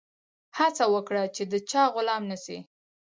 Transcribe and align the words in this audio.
هڅه 0.57 0.85
وکړه 0.93 1.23
د 1.51 1.53
چا 1.69 1.83
غلام 1.95 2.23
نه 2.31 2.37
سي. 2.43 2.57